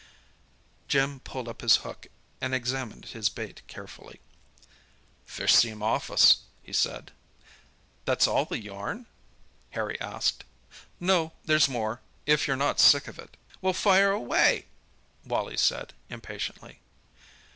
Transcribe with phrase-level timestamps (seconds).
[0.87, 2.07] Jim pulled up his book
[2.41, 4.19] and examined his bait carefully.
[5.27, 7.11] "Fish seem off us," he said.
[8.05, 9.05] "That all the yarn?"
[9.77, 10.43] Harry asked.
[10.99, 14.65] "No, there's more, if you're not sick of it." "Well, fire away,"
[15.23, 16.79] Wally said impatiently.